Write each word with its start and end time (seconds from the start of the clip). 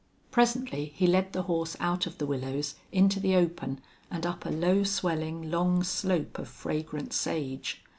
Presently 0.31 0.85
he 0.95 1.05
led 1.05 1.31
the 1.31 1.43
horse 1.43 1.77
out 1.79 2.07
of 2.07 2.17
the 2.17 2.25
willows 2.25 2.73
into 2.91 3.19
the 3.19 3.35
open 3.35 3.79
and 4.09 4.25
up 4.25 4.47
a 4.47 4.49
low 4.49 4.81
swelling, 4.81 5.51
long 5.51 5.83
slope 5.83 6.39
of 6.39 6.47
fragrant 6.47 7.13
sage. 7.13 7.83